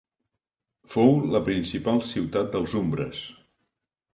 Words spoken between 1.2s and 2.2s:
la principal